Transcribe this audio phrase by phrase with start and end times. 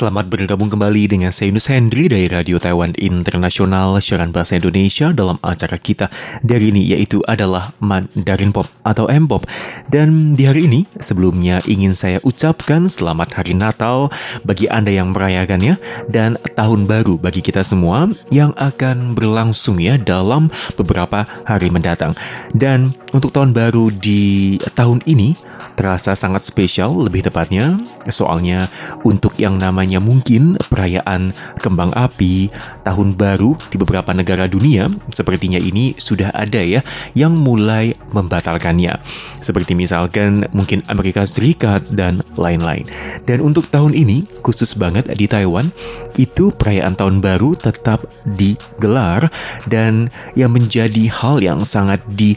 [0.00, 5.36] Selamat bergabung kembali dengan saya Yunus Hendry dari Radio Taiwan Internasional siaran bahasa Indonesia dalam
[5.44, 6.08] acara kita
[6.40, 9.44] dari ini yaitu adalah Mandarin Pop atau M-Pop.
[9.92, 14.08] Dan di hari ini sebelumnya ingin saya ucapkan selamat hari Natal
[14.40, 15.76] bagi Anda yang merayakannya
[16.08, 20.48] dan tahun baru bagi kita semua yang akan berlangsung ya dalam
[20.80, 22.16] beberapa hari mendatang.
[22.56, 25.36] Dan untuk tahun baru di tahun ini
[25.74, 27.76] terasa sangat spesial lebih tepatnya
[28.08, 28.70] soalnya
[29.04, 32.52] untuk yang namanya mungkin perayaan kembang api
[32.86, 36.84] tahun baru di beberapa negara dunia sepertinya ini sudah ada ya
[37.18, 39.00] yang mulai membatalkannya.
[39.40, 42.84] Seperti misalkan mungkin Amerika Serikat dan lain-lain.
[43.24, 45.72] Dan untuk tahun ini khusus banget di Taiwan
[46.20, 48.04] itu perayaan tahun baru tetap
[48.36, 49.32] digelar
[49.66, 52.36] dan yang menjadi hal yang sangat di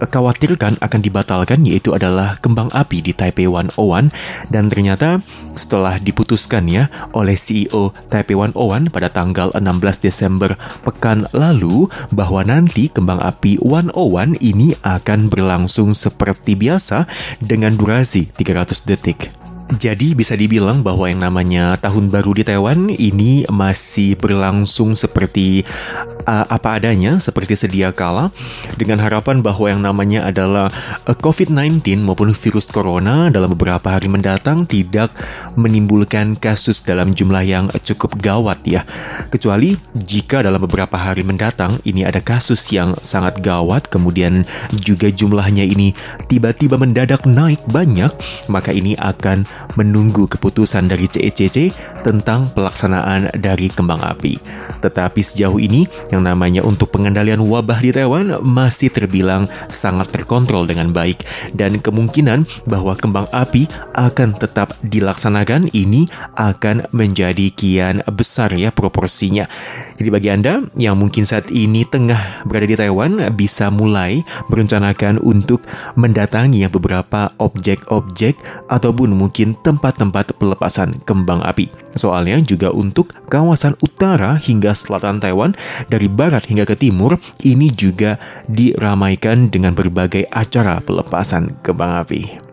[0.00, 4.08] khawatirkan akan dibatalkan yaitu adalah kembang api di Taipei 101
[4.48, 11.88] dan ternyata setelah diputuskan ya oleh CEO Taipei 101 pada tanggal 16 Desember pekan lalu
[12.12, 17.04] bahwa nanti kembang api 101 ini akan berlangsung seperti biasa
[17.42, 19.39] dengan durasi 300 detik.
[19.78, 25.62] Jadi bisa dibilang bahwa yang namanya tahun baru di Taiwan ini masih berlangsung seperti
[26.26, 28.34] uh, apa adanya, seperti sedia kala
[28.74, 30.74] dengan harapan bahwa yang namanya adalah
[31.06, 35.14] uh, COVID-19 maupun virus corona dalam beberapa hari mendatang tidak
[35.54, 38.82] menimbulkan kasus dalam jumlah yang cukup gawat ya.
[39.30, 44.42] Kecuali jika dalam beberapa hari mendatang ini ada kasus yang sangat gawat kemudian
[44.82, 45.94] juga jumlahnya ini
[46.26, 48.10] tiba-tiba mendadak naik banyak,
[48.50, 49.46] maka ini akan
[49.78, 51.72] menunggu keputusan dari CECC
[52.02, 54.40] tentang pelaksanaan dari kembang api.
[54.80, 60.90] Tetapi sejauh ini, yang namanya untuk pengendalian wabah di Taiwan masih terbilang sangat terkontrol dengan
[60.90, 61.22] baik
[61.54, 69.46] dan kemungkinan bahwa kembang api akan tetap dilaksanakan ini akan menjadi kian besar ya proporsinya.
[69.96, 75.64] Jadi bagi Anda yang mungkin saat ini tengah berada di Taiwan bisa mulai merencanakan untuk
[75.96, 78.38] mendatangi beberapa objek-objek
[78.70, 81.70] ataupun mungkin tempat-tempat pelepasan kembang api.
[81.94, 85.54] Soalnya juga untuk kawasan utara hingga selatan Taiwan,
[85.90, 88.18] dari barat hingga ke timur, ini juga
[88.50, 92.49] diramaikan dengan berbagai acara pelepasan kembang api.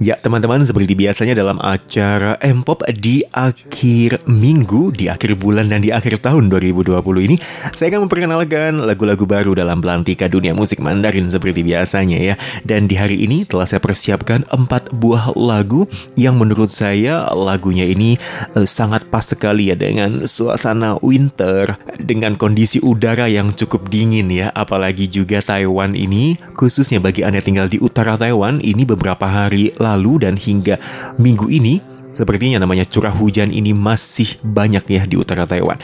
[0.00, 5.92] Ya, teman-teman, seperti biasanya dalam acara M-Pop di akhir minggu, di akhir bulan, dan di
[5.92, 6.96] akhir tahun 2020
[7.28, 7.36] ini,
[7.76, 12.34] saya akan memperkenalkan lagu-lagu baru dalam pelantika dunia musik Mandarin seperti biasanya ya.
[12.64, 15.84] Dan di hari ini telah saya persiapkan empat buah lagu
[16.16, 18.16] yang menurut saya lagunya ini
[18.56, 24.48] uh, sangat pas sekali ya dengan suasana winter, dengan kondisi udara yang cukup dingin ya.
[24.56, 29.89] Apalagi juga Taiwan ini, khususnya bagi Anda tinggal di utara Taiwan, ini beberapa hari lalu
[29.89, 30.77] lalu dan hingga
[31.17, 31.81] minggu ini
[32.15, 35.75] Sepertinya namanya curah hujan ini masih banyak ya di utara Taiwan.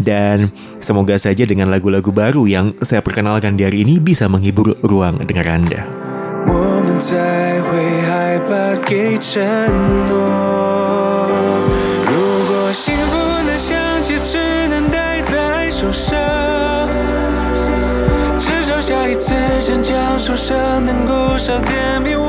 [0.00, 0.48] Dan
[0.80, 5.44] semoga saja dengan lagu-lagu baru yang saya perkenalkan di hari ini bisa menghibur ruang dengar
[5.44, 5.84] Anda.
[6.48, 9.44] 我们在为害怕给承
[10.08, 11.28] 诺。
[12.08, 12.16] 如
[12.48, 13.12] 果幸福
[13.44, 14.40] 能相借，只
[14.72, 16.16] 能带在手上。
[18.38, 20.56] 至少下一次坚强受伤，
[20.86, 22.19] 能够少点迷惘。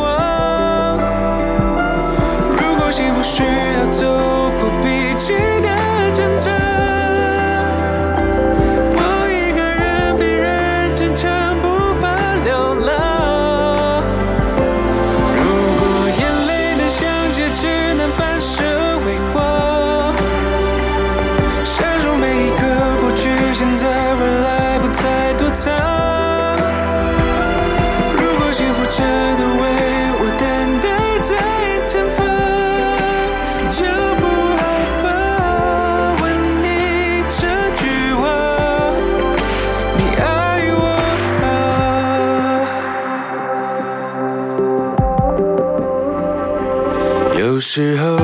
[47.65, 48.19] 时候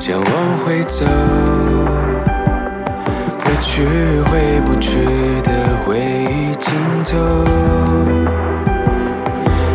[0.00, 0.26] 想往
[0.66, 1.06] 回走，
[3.38, 3.84] 回去
[4.22, 4.98] 回不去
[5.42, 6.74] 的回忆尽
[7.04, 7.16] 头。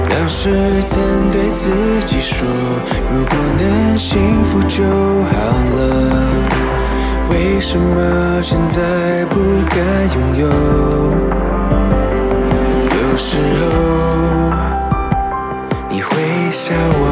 [0.09, 1.69] 当时曾对自
[2.05, 2.45] 己说，
[3.09, 5.33] 如果能幸福就好
[5.77, 5.79] 了，
[7.29, 9.79] 为什么现在不敢
[10.13, 10.45] 拥有？
[12.89, 13.63] 有时候
[16.45, 17.05] 你笑我，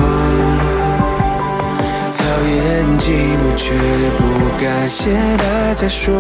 [2.12, 2.22] 讨
[2.54, 3.10] 厌寂
[3.42, 3.74] 寞却
[4.16, 4.22] 不
[4.64, 5.10] 敢懈
[5.40, 6.14] 怠再说。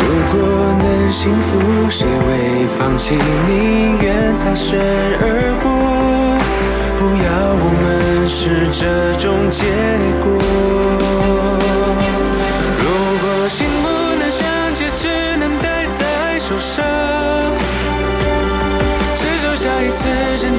[0.00, 0.34] 如果
[0.82, 3.14] 能幸福，谁会放弃？
[3.46, 4.76] 宁愿擦身
[5.20, 5.70] 而过，
[6.98, 8.82] 不要我们是这
[9.14, 9.62] 种结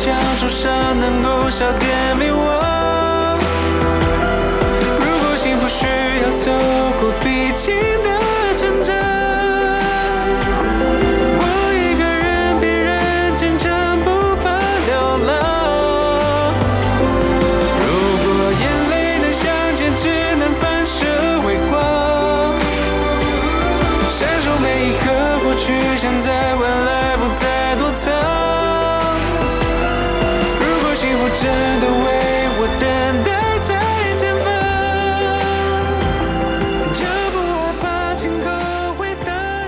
[0.05, 2.34] 将受伤，能够笑点明。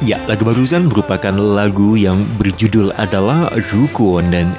[0.07, 4.55] Ya, lagu barusan merupakan lagu yang berjudul adalah Rukuon dan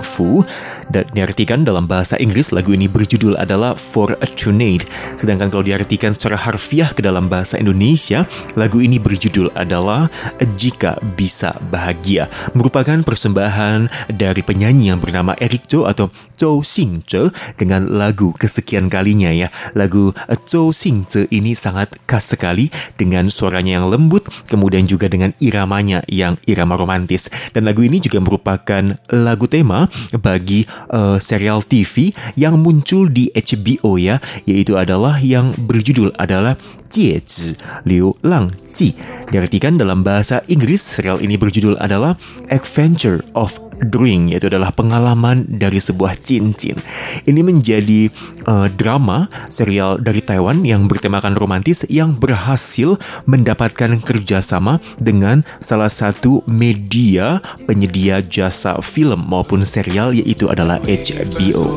[0.00, 0.40] Fu
[0.88, 4.88] dan diartikan dalam bahasa Inggris lagu ini berjudul adalah Fortunate.
[5.12, 8.24] Sedangkan kalau diartikan secara harfiah ke dalam bahasa Indonesia,
[8.56, 10.08] lagu ini berjudul adalah
[10.56, 12.32] Jika Bisa Bahagia.
[12.56, 19.32] Merupakan persembahan dari penyanyi yang bernama Eric Zhou atau Zhou Xingzhe dengan lagu kesekian kalinya
[19.32, 19.48] ya.
[19.72, 20.12] Lagu
[20.44, 22.68] Zhou Xingzhe ini sangat khas sekali
[23.00, 27.32] dengan suaranya yang lembut, kemudian juga dengan iramanya yang irama romantis.
[27.56, 29.88] Dan lagu ini juga merupakan lagu tema
[30.20, 37.58] bagi uh, serial TV yang muncul di HBO ya, yaitu adalah yang berjudul adalah Jiezi
[37.88, 38.94] Liu Lang Ji.
[39.32, 42.14] Diartikan dalam bahasa Inggris, serial ini berjudul adalah
[42.52, 46.80] Adventure of Dream, yaitu adalah pengalaman dari sebuah cincin.
[47.28, 48.08] Ini menjadi
[48.48, 52.96] uh, drama serial dari Taiwan yang bertemakan romantis yang berhasil
[53.28, 61.76] mendapatkan kerjasama dengan salah satu media penyedia jasa film maupun serial yaitu adalah HBO.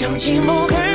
[0.00, 0.89] Don't.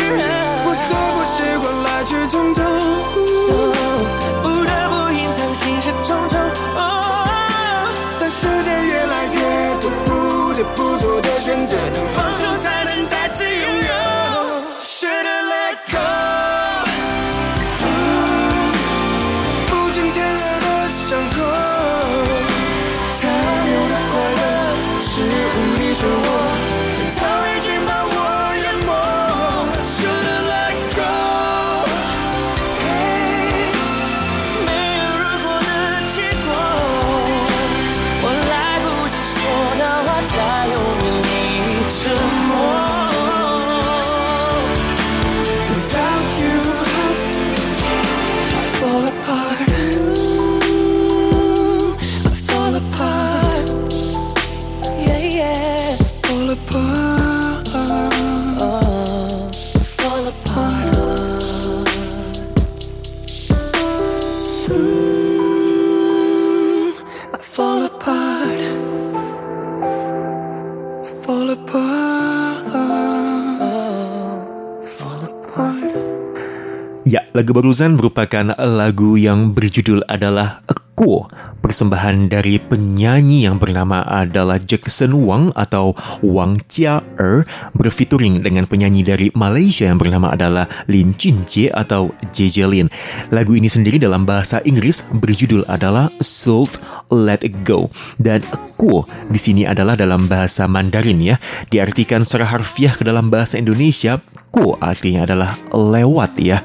[77.36, 81.28] Lagu barusan merupakan lagu yang berjudul adalah Eko,
[81.60, 85.92] persembahan dari penyanyi yang bernama adalah Jackson Wang atau
[86.24, 87.44] Wang Jia Er
[87.76, 92.88] berfeaturing dengan penyanyi dari Malaysia yang bernama adalah Lin Junjie atau JJ Lin.
[93.36, 96.80] Lagu ini sendiri dalam bahasa Inggris berjudul adalah Salt
[97.12, 97.92] let it go.
[98.16, 98.48] Dan
[98.80, 101.36] kuo di sini adalah dalam bahasa Mandarin ya.
[101.68, 104.24] Diartikan secara harfiah ke dalam bahasa Indonesia,
[104.56, 106.64] kuo artinya adalah lewat ya.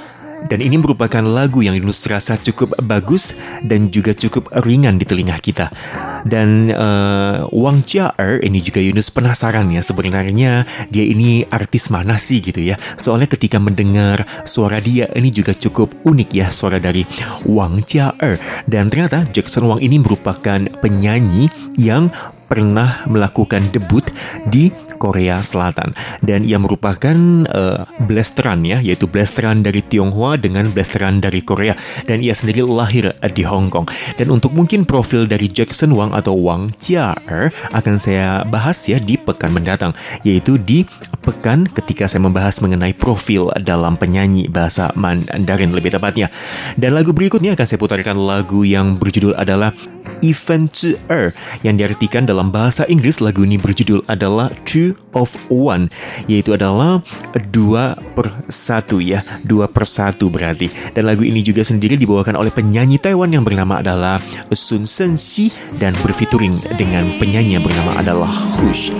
[0.48, 5.36] Dan ini merupakan lagu yang Yunus rasa cukup bagus dan juga cukup ringan di telinga
[5.42, 5.68] kita.
[6.24, 12.40] Dan uh, Wang Jia-er ini juga Yunus penasaran ya sebenarnya dia ini artis mana sih
[12.40, 12.80] gitu ya.
[12.96, 17.04] Soalnya ketika mendengar suara dia ini juga cukup unik ya suara dari
[17.44, 18.40] Wang Jia-er.
[18.64, 22.08] Dan ternyata Jackson Wang ini merupakan penyanyi yang
[22.50, 24.02] pernah melakukan debut
[24.50, 25.96] di Korea Selatan.
[26.20, 27.16] Dan ia merupakan
[27.48, 31.72] uh, blasteran ya yaitu blasteran dari Tionghoa dengan blasteran dari Korea.
[32.04, 33.88] Dan ia sendiri lahir di Hong Kong.
[34.20, 39.16] Dan untuk mungkin profil dari Jackson Wang atau Wang Jia-er akan saya bahas ya di
[39.16, 40.84] pekan mendatang yaitu di
[41.20, 46.32] pekan ketika saya membahas mengenai profil dalam penyanyi bahasa Mandarin lebih tepatnya
[46.80, 49.76] dan lagu berikutnya akan saya putarkan lagu yang berjudul adalah
[50.20, 51.32] Event Er
[51.64, 55.92] yang diartikan dalam bahasa Inggris lagu ini berjudul adalah Two of One
[56.26, 57.04] yaitu adalah
[57.52, 62.52] dua per satu ya dua per satu berarti dan lagu ini juga sendiri dibawakan oleh
[62.52, 64.20] penyanyi Taiwan yang bernama adalah
[64.52, 68.92] Sun Sensi dan berfituring dengan penyanyi yang bernama adalah Hush.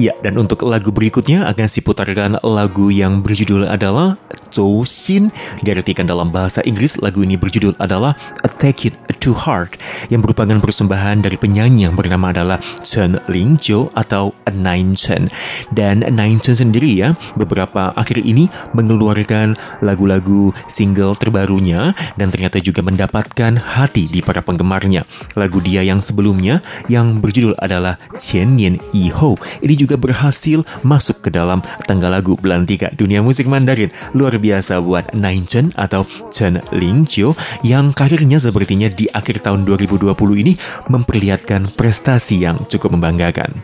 [0.00, 4.16] Ya, dan untuk lagu berikutnya akan diputarkan lagu yang berjudul adalah
[4.50, 5.30] Zhou Xin.
[5.62, 8.18] Diartikan dalam bahasa Inggris, lagu ini berjudul adalah
[8.58, 9.78] Take It to Heart
[10.10, 15.30] yang merupakan persembahan dari penyanyi yang bernama adalah Chen Lingzhou atau Nine Chen.
[15.70, 19.54] Dan Nine Chen sendiri ya, beberapa akhir ini mengeluarkan
[19.84, 25.04] lagu-lagu single terbarunya dan ternyata juga mendapatkan hati di para penggemarnya.
[25.36, 29.12] Lagu dia yang sebelumnya yang berjudul adalah Qian Nian Yi.
[29.60, 33.92] Ini juga berhasil masuk ke dalam tangga lagu belantika dunia musik Mandarin.
[34.16, 40.10] Luar biasa buat Nine Chen atau Chen Lingqiu yang karirnya sepertinya di akhir tahun 2020
[40.40, 40.56] ini
[40.88, 43.60] memperlihatkan prestasi yang cukup membanggakan.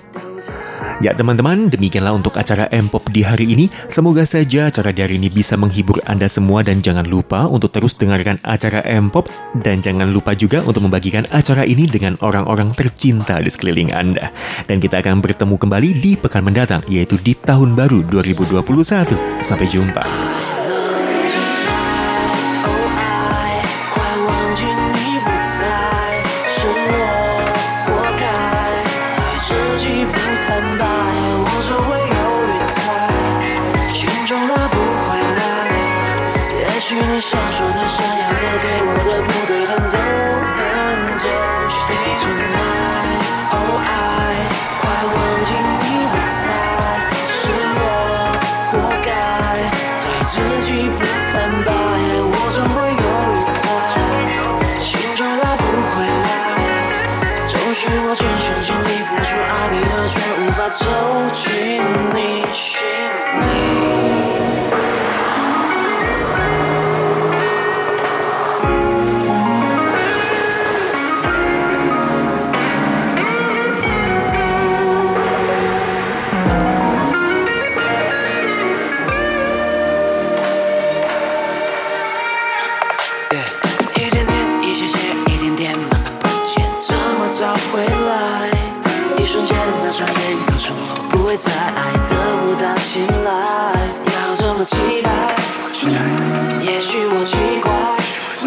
[0.96, 3.68] Ya teman-teman, demikianlah untuk acara M-Pop di hari ini.
[3.84, 7.92] Semoga saja acara di hari ini bisa menghibur Anda semua dan jangan lupa untuk terus
[8.00, 9.28] dengarkan acara M-Pop
[9.60, 14.32] dan jangan lupa juga untuk membagikan acara ini dengan orang-orang tercinta di sekeliling Anda.
[14.64, 18.64] Dan kita akan bertemu kembali di pekan mendatang, yaitu di tahun baru 2021.
[19.44, 20.00] Sampai jumpa.
[60.70, 60.84] 走
[61.32, 61.80] 进
[62.12, 62.42] 你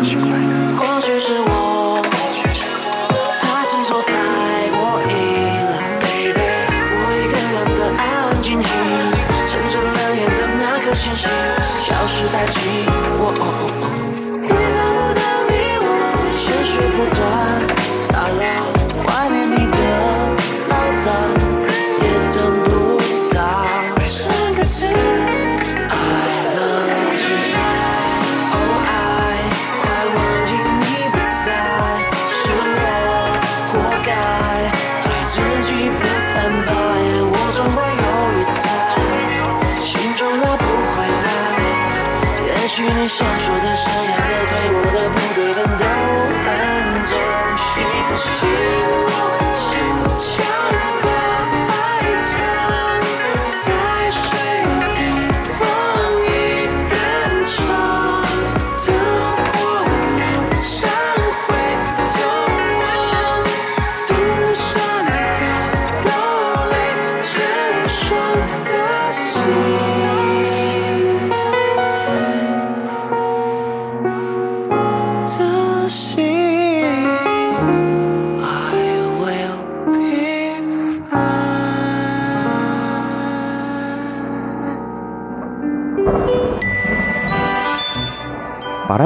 [0.02, 1.59] 或许是我